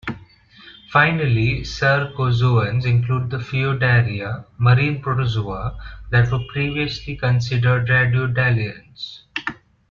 [0.91, 5.77] Finally, cercozoans include the Phaeodarea, marine protozoa
[6.09, 9.19] that were previously considered radiolarians.